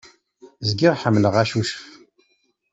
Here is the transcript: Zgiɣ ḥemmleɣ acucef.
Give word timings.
Zgiɣ 0.67 0.93
ḥemmleɣ 1.01 1.35
acucef. 1.43 1.71